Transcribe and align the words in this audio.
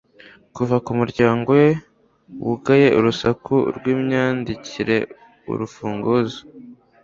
Kuva 0.55 0.75
kumuryango 0.85 1.49
we 1.59 1.67
wugaye 2.45 2.87
urusaku 2.97 3.53
rwimyandikireurufunguzo 3.75 6.39